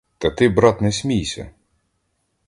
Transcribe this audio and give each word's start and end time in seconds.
Та 0.17 0.29
ти, 0.31 0.49
брат, 0.49 0.81
не 0.81 0.91
смійся! 0.91 1.51